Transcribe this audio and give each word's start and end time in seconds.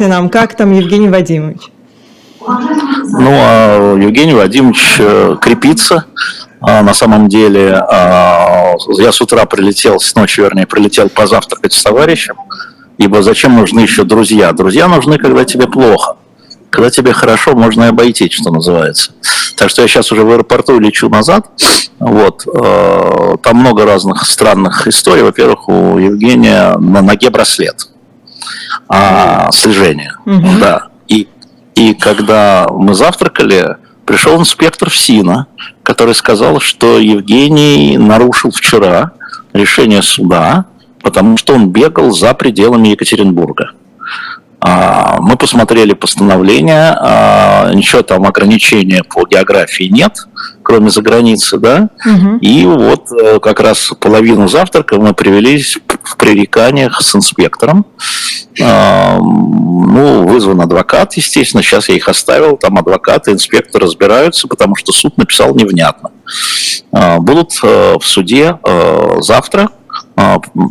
Расскажите 0.00 0.06
нам, 0.08 0.30
как 0.30 0.56
там 0.56 0.72
Евгений 0.72 1.10
Вадимович? 1.10 1.70
Ну, 2.40 3.30
а 3.32 3.96
Евгений 3.98 4.32
Вадимович 4.32 4.96
э, 4.98 5.36
крепится. 5.38 6.06
А 6.62 6.82
на 6.82 6.94
самом 6.94 7.28
деле, 7.28 7.74
а, 7.74 8.74
я 8.98 9.12
с 9.12 9.20
утра 9.20 9.44
прилетел, 9.44 10.00
с 10.00 10.14
ночи, 10.14 10.40
вернее, 10.40 10.66
прилетел 10.66 11.10
позавтракать 11.10 11.74
с 11.74 11.82
товарищем, 11.82 12.36
ибо 12.96 13.22
зачем 13.22 13.56
нужны 13.56 13.80
еще 13.80 14.04
друзья? 14.04 14.52
Друзья 14.52 14.88
нужны, 14.88 15.18
когда 15.18 15.44
тебе 15.44 15.66
плохо. 15.66 16.16
Когда 16.70 16.90
тебе 16.90 17.12
хорошо, 17.12 17.54
можно 17.54 17.84
и 17.84 17.88
обойтись, 17.88 18.32
что 18.32 18.50
называется. 18.50 19.12
Так 19.58 19.68
что 19.68 19.82
я 19.82 19.88
сейчас 19.88 20.12
уже 20.12 20.24
в 20.24 20.30
аэропорту 20.30 20.78
лечу 20.80 21.10
назад. 21.10 21.46
Вот. 21.98 22.46
Э, 22.46 23.36
там 23.42 23.56
много 23.58 23.84
разных 23.84 24.24
странных 24.24 24.86
историй. 24.86 25.22
Во-первых, 25.22 25.68
у 25.68 25.98
Евгения 25.98 26.76
на 26.78 27.02
ноге 27.02 27.28
браслет 27.28 27.90
а, 28.90 29.50
слежения. 29.52 30.16
Угу. 30.26 30.58
Да. 30.60 30.88
И, 31.06 31.28
и 31.76 31.94
когда 31.94 32.66
мы 32.70 32.94
завтракали, 32.94 33.76
пришел 34.04 34.38
инспектор 34.38 34.90
ФСИНа, 34.90 35.46
который 35.84 36.14
сказал, 36.14 36.58
что 36.58 36.98
Евгений 36.98 37.96
нарушил 37.96 38.50
вчера 38.50 39.12
решение 39.52 40.02
суда, 40.02 40.64
потому 41.02 41.36
что 41.36 41.54
он 41.54 41.68
бегал 41.70 42.10
за 42.10 42.34
пределами 42.34 42.88
Екатеринбурга. 42.88 43.70
А, 44.62 45.16
мы 45.20 45.36
посмотрели 45.36 45.94
постановление, 45.94 46.94
а, 46.98 47.72
ничего 47.72 48.02
там 48.02 48.26
ограничения 48.26 49.02
по 49.02 49.26
географии 49.26 49.84
нет, 49.84 50.26
кроме 50.62 50.90
за 50.90 51.00
границы, 51.00 51.58
да. 51.58 51.88
Угу. 52.04 52.38
И 52.42 52.66
вот 52.66 53.06
э, 53.10 53.38
как 53.40 53.60
раз 53.60 53.90
половину 53.98 54.48
завтрака 54.48 54.96
мы 54.98 55.14
привели 55.14 55.62
в 55.62 56.16
пререканиях 56.16 57.00
с 57.00 57.16
инспектором. 57.16 57.86
А, 58.62 59.18
ну, 59.18 60.26
вызван 60.26 60.60
адвокат, 60.60 61.14
естественно, 61.14 61.62
сейчас 61.62 61.88
я 61.88 61.96
их 61.96 62.08
оставил, 62.08 62.58
там 62.58 62.76
адвокаты, 62.76 63.32
инспекторы 63.32 63.86
разбираются, 63.86 64.46
потому 64.46 64.76
что 64.76 64.92
суд 64.92 65.16
написал 65.16 65.54
невнятно. 65.54 66.10
Будут 66.92 67.52
э, 67.62 67.96
в 67.98 68.06
суде 68.06 68.58
э, 68.62 69.16
завтра 69.20 69.70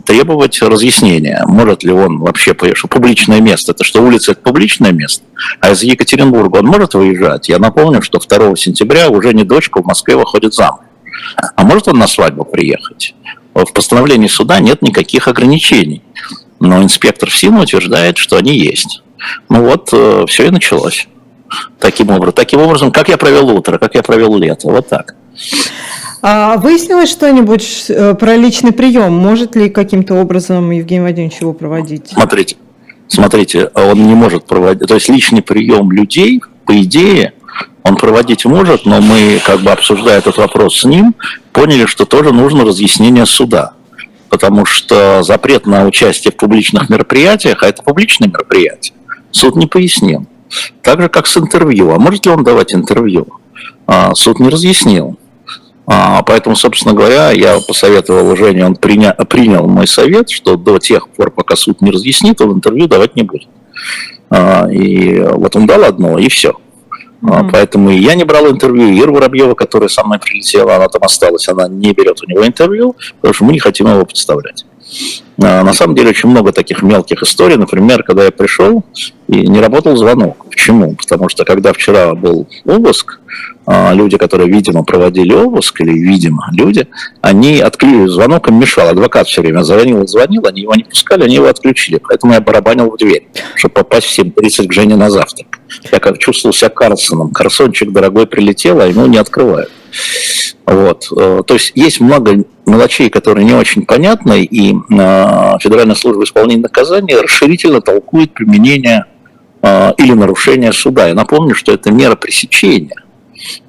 требовать 0.05 0.61
разъяснения, 0.61 1.44
может 1.47 1.83
ли 1.83 1.92
он 1.92 2.19
вообще, 2.19 2.55
что 2.73 2.88
публичное 2.88 3.42
место, 3.42 3.72
это 3.72 3.83
что 3.83 4.02
улица 4.03 4.31
это 4.31 4.41
публичное 4.41 4.91
место, 4.91 5.23
а 5.59 5.72
из 5.72 5.83
Екатеринбурга 5.83 6.58
он 6.58 6.66
может 6.66 6.94
выезжать. 6.94 7.50
Я 7.50 7.59
напомню, 7.59 8.02
что 8.02 8.19
2 8.19 8.56
сентября 8.56 9.09
уже 9.09 9.33
не 9.33 9.44
дочка 9.44 9.81
в 9.81 9.86
Москве 9.86 10.16
выходит 10.16 10.53
замуж. 10.53 10.81
А 11.56 11.64
может 11.64 11.88
он 11.88 11.97
на 11.97 12.08
свадьбу 12.08 12.45
приехать? 12.45 13.16
В 13.53 13.73
постановлении 13.73 14.28
суда 14.28 14.59
нет 14.59 14.81
никаких 14.81 15.28
ограничений, 15.28 16.03
но 16.59 16.81
инспектор 16.81 17.30
ФСИН 17.30 17.56
утверждает, 17.56 18.17
что 18.17 18.38
они 18.38 18.58
есть. 18.58 19.02
Ну 19.50 19.63
вот, 19.63 19.89
э, 19.91 20.25
все 20.28 20.47
и 20.47 20.50
началось. 20.50 21.08
Таким 21.80 22.09
образом, 22.09 22.34
таким 22.34 22.61
образом, 22.61 22.91
как 22.91 23.09
я 23.09 23.17
провел 23.17 23.50
утро, 23.50 23.78
как 23.78 23.95
я 23.95 24.03
провел 24.03 24.38
лето, 24.38 24.69
вот 24.69 24.88
так. 24.88 25.16
А 26.22 26.58
выяснилось 26.58 27.09
что-нибудь 27.09 27.86
э, 27.88 28.14
про 28.14 28.36
личный 28.36 28.73
прием? 28.73 29.14
Может 29.14 29.56
ли 29.56 29.70
каким-то 29.70 30.16
образом 30.16 30.70
Евгений 30.72 31.02
Владимирович 31.02 31.40
его 31.40 31.54
проводить? 31.54 32.09
Смотрите, 32.09 32.58
смотрите, 33.08 33.72
он 33.73 34.06
не 34.06 34.16
может 34.16 34.46
проводить, 34.46 34.88
то 34.88 34.96
есть 34.96 35.08
личный 35.08 35.42
прием 35.42 35.92
людей, 35.92 36.42
по 36.66 36.81
идее, 36.81 37.34
он 37.84 37.96
проводить 37.96 38.46
может, 38.46 38.86
но 38.86 39.02
мы, 39.02 39.40
как 39.46 39.62
бы 39.62 39.72
обсуждая 39.72 40.20
этот 40.20 40.38
вопрос 40.38 40.81
с 40.81 40.86
ним, 40.86 41.16
поняли, 41.53 41.86
что 41.86 42.06
тоже 42.06 42.34
нужно 42.34 42.66
разъяснение 42.66 43.26
суда. 43.26 43.74
Потому 44.30 44.66
что 44.66 45.24
запрет 45.24 45.66
на 45.66 45.86
участие 45.86 46.31
в 46.31 46.36
публичных 46.36 46.90
мероприятиях, 46.90 47.64
а 47.64 47.68
это 47.68 47.81
публичное 47.81 48.28
мероприятие, 48.28 48.94
суд 49.31 49.56
не 49.56 49.66
пояснил. 49.66 50.28
Так 50.81 51.02
же, 51.02 51.09
как 51.09 51.28
с 51.28 51.38
интервью. 51.38 51.92
А 51.92 52.00
может 52.00 52.26
ли 52.26 52.31
он 52.31 52.44
давать 52.44 52.74
интервью? 52.74 53.28
А, 53.88 54.14
суд 54.16 54.40
не 54.40 54.50
разъяснил. 54.50 55.18
А, 55.92 56.22
поэтому, 56.22 56.56
собственно 56.56 56.94
говоря, 56.94 57.31
я 57.31 57.59
посоветовал 57.59 58.36
Жене, 58.36 58.63
он 58.63 58.75
приня, 58.75 59.13
принял 59.13 59.68
мой 59.68 59.88
совет, 59.88 60.30
что 60.30 60.56
до 60.56 60.78
тех 60.78 61.09
пор, 61.09 61.31
пока 61.31 61.56
суд 61.56 61.81
не 61.81 61.90
разъяснит, 61.90 62.40
он 62.41 62.53
интервью 62.53 62.88
давать 62.88 63.16
не 63.16 63.24
будет. 63.24 63.47
А, 64.30 64.68
и 64.69 65.19
вот 65.19 65.56
он 65.56 65.66
дал 65.66 65.84
одно, 65.84 66.19
и 66.19 66.30
все. 66.30 66.53
Mm-hmm. 67.24 67.50
Поэтому 67.52 67.90
я 67.90 68.13
не 68.13 68.24
брал 68.24 68.47
интервью. 68.50 68.97
Ира 69.03 69.12
Воробьева, 69.12 69.56
которая 69.56 69.90
со 69.90 70.03
мной 70.03 70.19
прилетела, 70.19 70.75
она 70.75 70.88
там 70.90 71.02
осталась, 71.03 71.50
она 71.50 71.68
не 71.68 71.92
берет 71.92 72.22
у 72.22 72.30
него 72.30 72.46
интервью, 72.46 72.96
потому 73.16 73.34
что 73.34 73.46
мы 73.46 73.53
не 73.53 73.59
хотим 73.59 73.88
его 73.88 74.06
подставлять. 74.06 74.66
На 75.38 75.74
самом 75.74 75.96
деле 75.96 76.09
очень 76.09 76.30
много 76.30 76.52
таких 76.52 76.81
мелких 76.81 77.22
историй. 77.24 77.56
Например, 77.56 78.03
когда 78.03 78.25
я 78.25 78.31
пришел 78.31 78.84
и 79.28 79.47
не 79.47 79.59
работал 79.59 79.96
звонок. 79.96 80.46
Почему? 80.50 80.96
Потому 80.96 81.30
что 81.30 81.46
когда 81.46 81.74
вчера 81.74 82.13
был 82.16 82.47
обыск, 82.66 83.19
а, 83.59 83.59
люди, 83.94 84.18
которые, 84.18 84.50
видимо, 84.50 84.84
проводили 84.84 85.34
обыск, 85.34 85.81
или, 85.81 85.91
видимо, 85.91 86.50
люди, 86.52 86.88
они 87.22 87.59
отклеили 87.59 88.07
звонок, 88.07 88.47
им 88.50 88.59
мешал. 88.59 88.88
Адвокат 88.90 89.28
все 89.28 89.41
время 89.41 89.62
звонил 89.63 90.02
и 90.03 90.07
звонил, 90.07 90.44
они 90.47 90.62
его 90.62 90.74
не 90.74 90.84
пускали, 90.84 91.24
они 91.24 91.35
его 91.35 91.47
отключили. 91.47 92.00
Поэтому 92.00 92.34
я 92.34 92.41
барабанил 92.41 92.90
в 92.90 92.97
дверь, 92.97 93.28
чтобы 93.56 93.74
попасть 93.75 94.07
в 94.07 94.19
7.30 94.19 94.68
к 94.68 94.74
Жене 94.74 94.96
на 94.96 95.09
завтрак. 95.09 95.59
Я 95.91 96.00
как 96.00 96.18
чувствовал 96.18 96.53
себя 96.53 96.69
Карлсоном. 96.69 97.31
Карсончик 97.31 97.91
дорогой 97.91 98.25
прилетел, 98.25 98.81
а 98.81 98.88
ему 98.88 99.06
не 99.06 99.18
открывают. 99.18 99.72
Вот. 100.66 101.07
Э, 101.18 101.41
то 101.46 101.53
есть 101.53 101.72
есть 101.75 102.00
много 102.00 102.44
мелочей, 102.66 103.09
которые 103.09 103.46
не 103.46 103.53
очень 103.53 103.86
понятны, 103.86 104.44
и 104.44 104.72
э, 104.72 105.57
Федеральная 105.59 105.96
служба 105.96 106.24
исполнения 106.24 106.62
наказания 106.62 107.19
расширительно 107.19 107.81
толкует 107.81 108.34
применение 108.34 109.06
э, 109.62 109.94
или 109.97 110.13
нарушение 110.13 110.74
суда. 110.74 111.07
Я 111.07 111.13
напомню, 111.13 111.56
что 111.56 111.72
это 111.72 111.91
мера 111.91 112.16
пресечения– 112.16 112.96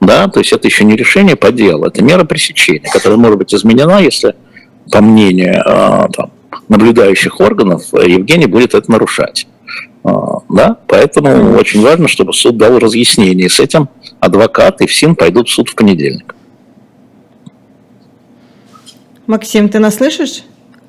да, 0.01 0.29
то 0.29 0.41
есть 0.41 0.53
это 0.53 0.67
еще 0.67 0.85
не 0.85 0.97
решение 0.97 1.37
по 1.37 1.53
делу, 1.53 1.87
это 1.87 2.03
мера 2.03 2.25
пресечения, 2.25 2.89
которая 2.93 3.19
может 3.19 3.39
быть 3.39 3.55
изменена, 3.55 4.01
если, 4.01 4.35
по 4.91 5.01
мнению 5.01 5.63
а, 5.65 6.09
там, 6.09 6.33
наблюдающих 6.69 7.41
органов, 7.41 7.93
Евгений 7.93 8.47
будет 8.47 8.75
это 8.75 8.91
нарушать. 8.91 9.47
А, 10.05 10.39
да? 10.49 10.77
Поэтому 10.87 11.57
очень 11.57 11.83
важно, 11.83 12.09
чтобы 12.09 12.33
суд 12.33 12.57
дал 12.57 12.79
разъяснение. 12.79 13.49
с 13.49 13.61
этим 13.61 13.89
адвокат 14.21 14.81
и 14.81 14.87
ФСИН 14.87 15.17
пойдут 15.17 15.49
в 15.49 15.53
суд 15.53 15.69
в 15.69 15.75
понедельник. 15.75 16.35
Максим, 19.27 19.69
ты 19.69 19.79
нас 19.79 19.97
слышишь? 19.97 20.43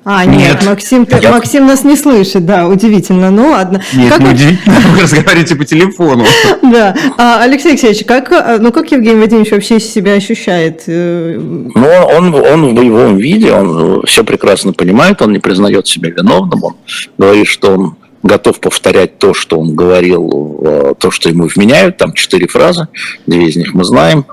А, 0.04 0.24
нет, 0.24 0.54
нет 0.54 0.66
Максим, 0.66 1.06
ты, 1.06 1.18
я... 1.22 1.30
Максим 1.30 1.66
нас 1.66 1.84
не 1.84 1.96
слышит, 1.96 2.44
да, 2.44 2.66
удивительно. 2.66 3.30
Ну 3.30 3.50
ладно. 3.50 3.82
Нет, 3.94 4.10
как... 4.10 4.20
не 4.20 4.30
удивительно, 4.30 4.76
вы 4.92 5.00
разговариваете 5.00 5.56
по 5.56 5.64
телефону. 5.64 6.24
Да. 6.62 6.96
А, 7.18 7.42
Алексей 7.42 7.70
Алексеевич, 7.70 8.04
как, 8.06 8.32
а, 8.32 8.58
ну, 8.58 8.72
как 8.72 8.90
Евгений 8.92 9.16
Владимирович 9.16 9.52
вообще 9.52 9.78
себя 9.78 10.14
ощущает? 10.14 10.84
Э, 10.86 11.36
ну, 11.38 11.88
он, 12.16 12.34
он 12.34 12.68
в 12.68 12.74
боевом 12.74 13.18
виде, 13.18 13.52
он 13.52 14.02
все 14.06 14.24
прекрасно 14.24 14.72
понимает, 14.72 15.20
он 15.20 15.32
не 15.32 15.38
признает 15.38 15.86
себя 15.86 16.10
виновным, 16.10 16.64
он 16.64 16.76
говорит, 17.18 17.46
что 17.46 17.72
он 17.72 17.96
готов 18.22 18.60
повторять 18.60 19.18
то, 19.18 19.34
что 19.34 19.58
он 19.58 19.74
говорил, 19.74 20.60
э, 20.64 20.94
то, 20.98 21.10
что 21.10 21.28
ему 21.28 21.46
вменяют, 21.46 21.96
там 21.96 22.12
четыре 22.12 22.46
фразы, 22.46 22.88
две 23.26 23.46
из 23.46 23.56
них 23.56 23.74
мы 23.74 23.84
знаем. 23.84 24.24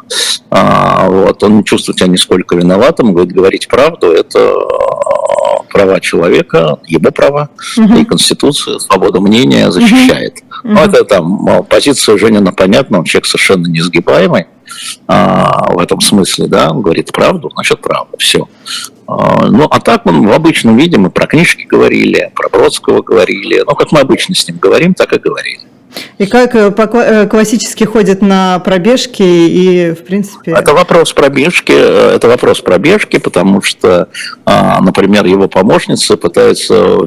А, 0.50 1.08
вот, 1.10 1.44
он 1.44 1.58
не 1.58 1.64
чувствует 1.66 1.98
себя 1.98 2.08
нисколько 2.08 2.56
виноватым, 2.56 3.14
говорит, 3.14 3.34
говорить 3.34 3.68
правду– 3.68 4.12
это 4.14 4.56
права 5.80 6.00
человека, 6.00 6.80
его 6.88 7.12
права, 7.12 7.50
угу. 7.78 7.96
и 7.96 8.06
Конституция, 8.06 8.80
свобода 8.80 9.22
мнения 9.22 9.72
защищает. 9.72 10.40
Угу. 10.64 10.74
Ну, 10.74 10.80
это 10.80 11.04
там 11.06 11.64
позиция 11.66 12.18
Женина 12.18 12.52
понятна, 12.52 13.00
он 13.00 13.06
человек 13.06 13.26
совершенно 13.26 13.68
несгибаемый 13.68 14.48
а, 15.08 15.72
в 15.74 15.80
этом 15.80 16.02
смысле, 16.02 16.48
да, 16.48 16.72
он 16.72 16.82
говорит 16.82 17.12
правду, 17.12 17.50
значит 17.54 17.82
правда, 17.82 18.18
все. 18.18 18.48
А, 19.08 19.48
ну, 19.48 19.68
а 19.70 19.80
так 19.80 20.06
он 20.06 20.28
в 20.28 20.32
обычном 20.32 20.78
виде, 20.78 20.98
мы 20.98 21.10
про 21.10 21.28
книжки 21.28 21.64
говорили, 21.64 22.32
про 22.36 22.50
Бродского 22.50 23.02
говорили, 23.02 23.64
ну, 23.66 23.74
как 23.76 23.92
мы 23.92 24.02
обычно 24.02 24.36
с 24.36 24.48
ним 24.48 24.58
говорим, 24.58 24.94
так 24.94 25.14
и 25.14 25.20
говорили. 25.20 25.62
И 26.18 26.26
как 26.26 26.56
э, 26.56 26.74
э, 26.78 27.28
классически 27.28 27.84
ходят 27.84 28.22
на 28.22 28.60
пробежки 28.60 29.24
и, 29.24 29.92
в 29.92 30.06
принципе... 30.06 30.52
Это 30.52 30.74
вопрос 30.74 31.14
пробежки, 31.14 31.72
э, 31.72 32.16
это 32.16 32.28
вопрос 32.28 32.62
пробежки, 32.62 33.18
потому 33.18 33.62
что, 33.62 34.10
а, 34.46 34.82
например, 34.82 35.26
его 35.26 35.48
помощница 35.48 36.18
пытается 36.18 36.98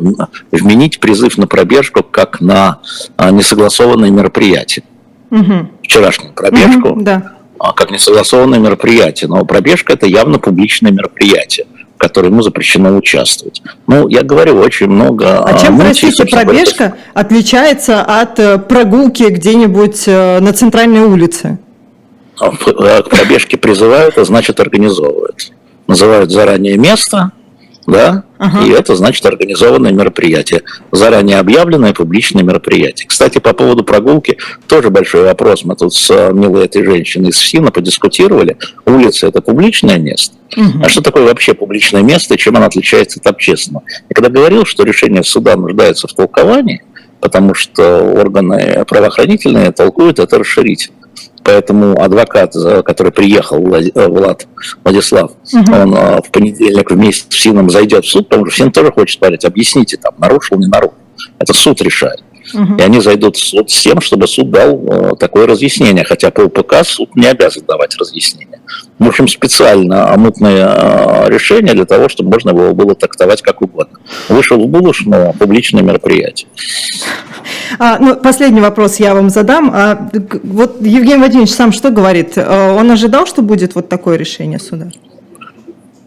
вменить 0.50 0.98
призыв 0.98 1.38
на 1.38 1.46
пробежку 1.46 2.02
как 2.02 2.40
на 2.40 2.80
а, 3.16 3.30
несогласованное 3.30 4.10
мероприятие. 4.10 4.84
Угу. 5.30 5.68
Вчерашнюю 5.82 6.32
пробежку. 6.32 6.88
Угу, 6.88 7.02
да 7.02 7.32
а, 7.62 7.72
как 7.72 7.92
несогласованное 7.92 8.58
мероприятие. 8.58 9.28
Но 9.28 9.44
пробежка– 9.44 9.92
это 9.94 10.06
явно 10.06 10.40
публичное 10.40 10.90
мероприятие 10.90 11.66
которой 12.02 12.26
ему 12.26 12.42
запрещено 12.42 12.96
участвовать. 12.96 13.62
Ну, 13.86 14.08
я 14.08 14.22
говорю, 14.22 14.56
очень 14.56 14.88
много... 14.88 15.44
А 15.44 15.56
чем, 15.56 15.78
простите, 15.78 16.24
пробежка 16.24 16.76
говоря, 16.76 16.96
отличается 17.14 18.02
от 18.02 18.40
э, 18.40 18.58
прогулки 18.58 19.22
где-нибудь 19.22 20.02
э, 20.08 20.40
на 20.40 20.52
центральной 20.52 21.02
улице? 21.02 21.58
А, 22.40 22.50
к 22.50 23.08
пробежке 23.08 23.56
призывают, 23.56 24.18
а 24.18 24.24
значит 24.24 24.58
организовывают. 24.58 25.52
Называют 25.86 26.32
заранее 26.32 26.76
место, 26.76 27.30
да, 27.86 28.24
Ага. 28.38 28.64
и 28.64 28.70
это 28.70 28.94
значит 28.96 29.24
организованное 29.26 29.92
мероприятие, 29.92 30.62
заранее 30.90 31.38
объявленное 31.38 31.92
публичное 31.92 32.42
мероприятие. 32.42 33.06
Кстати, 33.06 33.38
по 33.38 33.52
поводу 33.52 33.84
прогулки 33.84 34.38
тоже 34.68 34.90
большой 34.90 35.24
вопрос. 35.24 35.64
Мы 35.64 35.76
тут 35.76 35.94
с 35.94 36.10
э, 36.10 36.32
милой 36.32 36.64
этой 36.64 36.84
женщиной 36.84 37.30
из 37.30 37.36
ФСИНа 37.36 37.70
подискутировали. 37.70 38.56
Улица– 38.84 39.26
это 39.28 39.40
публичное 39.40 39.98
место. 39.98 40.34
Мгм. 40.56 40.82
А 40.84 40.88
что 40.88 41.02
такое 41.02 41.24
вообще 41.24 41.54
публичное 41.54 42.02
место 42.02 42.34
и 42.34 42.38
чем 42.38 42.56
оно 42.56 42.66
отличается 42.66 43.20
от 43.20 43.26
общественного? 43.26 43.84
Я 44.08 44.14
когда 44.14 44.28
говорил, 44.28 44.64
что 44.66 44.84
решение 44.84 45.22
суда 45.24 45.56
нуждается 45.56 46.08
в 46.08 46.12
толковании, 46.12 46.82
потому 47.20 47.54
что 47.54 47.98
органы 47.98 48.84
правоохранительные 48.88 49.72
толкуют 49.72 50.18
это 50.18 50.38
расширительно. 50.38 50.96
Поэтому 51.44 52.00
адвокат, 52.00 52.54
за- 52.54 52.82
который 52.82 53.10
приехал, 53.12 53.58
Влад- 53.60 53.90
э, 53.94 54.08
Влад 54.08 54.46
Владислав, 54.84 55.32
Мгм. 55.52 55.72
он 55.74 55.94
э, 55.94 56.20
в 56.22 56.30
понедельник 56.30 56.90
вместе 56.90 57.24
с 57.30 57.34
ФСИНом 57.34 57.68
зайдет 57.70 58.04
в 58.04 58.08
суд, 58.10 58.28
потому 58.28 58.46
что 58.46 58.54
ФСИН 58.54 58.72
тоже 58.72 58.92
хочет 58.92 59.18
понять, 59.20 59.44
объясните 59.44 59.96
там, 59.96 60.14
нарушил, 60.18 60.56
не 60.58 60.66
нарушил. 60.66 60.94
Это 61.38 61.52
суд 61.52 61.80
решает. 61.82 62.22
Мгм. 62.52 62.76
И 62.76 62.82
они 62.82 63.00
зайдут 63.00 63.36
в 63.36 63.44
суд 63.44 63.70
с 63.70 63.82
тем, 63.82 64.00
чтобы 64.00 64.26
суд 64.26 64.50
дал 64.50 64.82
э, 64.84 65.16
такое 65.18 65.46
разъяснение, 65.46 66.04
хотя 66.04 66.30
по 66.30 66.42
УПК 66.42 66.84
суд 66.84 67.14
не 67.16 67.26
обязан 67.26 67.64
давать 67.66 67.96
разъяснение. 67.96 68.60
В 68.98 69.08
общем, 69.08 69.28
специально 69.28 70.14
мутное 70.16 70.66
э, 70.68 71.28
решение 71.28 71.74
для 71.74 71.84
того, 71.84 72.08
чтобы 72.08 72.30
можно 72.30 72.50
его 72.50 72.74
было 72.74 72.94
трактовать 72.94 73.42
как 73.42 73.62
угодно. 73.62 73.98
Вышел 74.28 74.58
в 74.58 74.66
будущем 74.66 75.32
публичное 75.38 75.82
мероприятие. 75.82 76.48
А, 77.78 77.98
ну, 77.98 78.16
последний 78.16 78.60
вопрос 78.60 78.96
я 78.96 79.14
вам 79.14 79.30
задам. 79.30 79.70
А, 79.74 80.10
вот 80.42 80.80
Евгений 80.80 81.18
Владимирович 81.18 81.52
сам 81.52 81.72
что 81.72 81.90
говорит? 81.90 82.32
Э, 82.36 82.74
Он 82.76 82.90
ожидал, 82.90 83.26
что 83.26 83.42
будет 83.42 83.74
вот 83.74 83.88
такое 83.88 84.16
решение 84.16 84.58
суда? 84.58 84.90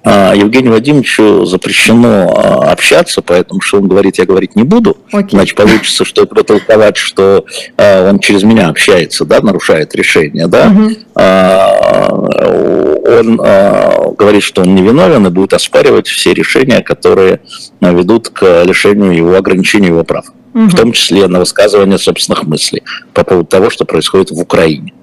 А, 0.06 0.34
Евгению 0.36 0.74
Вадимовичу 0.74 1.46
запрещено 1.46 2.32
а, 2.32 2.72
общаться, 2.72 3.24
поэтому 3.24 3.60
что 3.60 3.78
он 3.78 3.88
говорит, 3.88 4.20
я 4.20 4.26
говорить 4.26 4.56
не 4.56 4.62
буду. 4.62 4.98
Окей. 5.12 5.32
Значит, 5.32 5.58
получится, 5.58 6.06
что 6.06 6.28
протолковать, 6.28 6.96
что 6.96 7.44
а, 7.76 8.12
он 8.12 8.20
через 8.20 8.44
меня 8.44 8.70
общается, 8.70 9.26
да, 9.26 9.42
нарушает 9.42 9.96
решение, 9.96 10.46
да. 10.48 10.72
А, 11.16 12.10
он 12.12 13.38
говорит, 13.38 14.44
что 14.44 14.62
он 14.62 14.76
невиновен 14.76 15.26
и 15.26 15.30
будет 15.30 15.54
оспаривать 15.54 16.08
все 16.08 16.34
решения, 16.34 16.82
которые 16.82 17.40
ведут 17.82 18.30
к 18.30 18.64
лишению 18.64 19.16
его, 19.16 19.36
ограничению 19.36 19.92
его 19.92 20.04
прав. 20.04 20.26
Мгм. 20.54 20.70
В 20.70 20.76
том 20.76 20.92
числе 20.92 21.28
на 21.28 21.40
высказывание 21.40 21.98
собственных 21.98 22.44
мыслей 22.44 22.84
по 23.14 23.24
поводу 23.24 23.48
того, 23.48 23.70
что 23.70 23.86
происходит 23.86 24.32
в 24.32 24.40
Украине. 24.40 24.94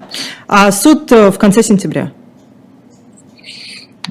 А 0.47 0.71
суд 0.71 1.11
э, 1.11 1.29
в 1.29 1.37
конце 1.37 1.61
сентября. 1.61 2.11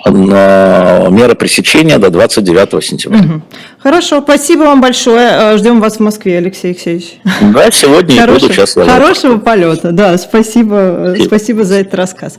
Мера 0.06 1.34
пресечения 1.34 1.98
до 1.98 2.08
29 2.10 2.82
сентября. 2.82 3.18
Мгм. 3.18 3.42
Хорошо, 3.78 4.22
спасибо 4.22 4.62
вам 4.62 4.80
большое. 4.80 5.28
Э, 5.32 5.58
Ждем 5.58 5.80
вас 5.80 5.96
в 5.96 6.00
Москве, 6.00 6.38
Алексей 6.38 6.68
Алексеевич. 6.70 7.20
Да, 7.52 7.70
сегодня 7.70 8.14
буду 8.14 8.26
Хорошего, 8.32 8.52
сейчас 8.52 8.76
ловить. 8.76 8.90
хорошего 8.92 9.38
полета, 9.38 9.92
да, 9.92 10.16
спасибо, 10.16 10.76
э, 10.76 11.08
Спасибо. 11.16 11.26
спасибо 11.26 11.64
за 11.64 11.74
этот 11.76 11.94
рассказ. 11.94 12.38